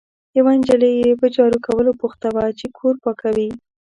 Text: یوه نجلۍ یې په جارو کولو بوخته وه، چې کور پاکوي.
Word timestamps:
یوه 0.37 0.53
نجلۍ 0.59 0.93
یې 1.03 1.11
په 1.21 1.27
جارو 1.35 1.57
کولو 1.65 1.91
بوخته 1.99 2.27
وه، 2.35 2.45
چې 2.59 2.65
کور 2.77 2.95
پاکوي. 3.03 3.49